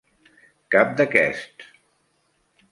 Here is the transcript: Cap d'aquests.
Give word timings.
Cap 0.75 0.95
d'aquests. 1.01 1.71